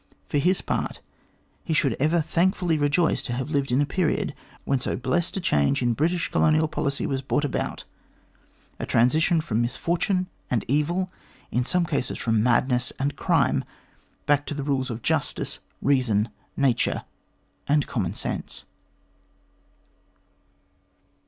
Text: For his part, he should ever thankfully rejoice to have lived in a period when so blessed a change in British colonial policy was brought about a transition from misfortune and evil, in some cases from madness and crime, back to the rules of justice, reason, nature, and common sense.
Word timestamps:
For 0.29 0.39
his 0.39 0.61
part, 0.61 0.99
he 1.63 1.75
should 1.75 1.95
ever 1.99 2.21
thankfully 2.21 2.75
rejoice 2.75 3.21
to 3.21 3.33
have 3.33 3.51
lived 3.51 3.71
in 3.71 3.81
a 3.81 3.85
period 3.85 4.33
when 4.63 4.79
so 4.79 4.95
blessed 4.95 5.37
a 5.37 5.39
change 5.39 5.83
in 5.83 5.93
British 5.93 6.31
colonial 6.31 6.67
policy 6.67 7.05
was 7.05 7.21
brought 7.21 7.45
about 7.45 7.83
a 8.79 8.87
transition 8.87 9.41
from 9.41 9.61
misfortune 9.61 10.25
and 10.49 10.65
evil, 10.67 11.11
in 11.51 11.63
some 11.63 11.85
cases 11.85 12.17
from 12.17 12.41
madness 12.41 12.91
and 12.97 13.15
crime, 13.15 13.63
back 14.25 14.47
to 14.47 14.55
the 14.55 14.63
rules 14.63 14.89
of 14.89 15.03
justice, 15.03 15.59
reason, 15.83 16.29
nature, 16.57 17.03
and 17.67 17.85
common 17.85 18.15
sense. 18.15 18.65